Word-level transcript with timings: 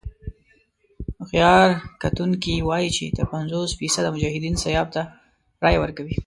هوښیار 1.19 1.69
کتونکي 2.03 2.53
وايي 2.67 2.89
چې 2.97 3.03
تر 3.17 3.25
پينځوس 3.31 3.69
فيصده 3.79 4.09
مجاهدين 4.15 4.55
سیاف 4.63 4.87
ته 4.95 5.01
رايه 5.63 5.79
ورکوي. 5.81 6.15